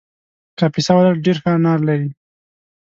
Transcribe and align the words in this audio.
کاپیسا 0.59 0.91
ولایت 0.95 1.17
ډېر 1.25 1.37
ښه 1.41 1.49
انار 1.57 1.79
لري 1.87 2.09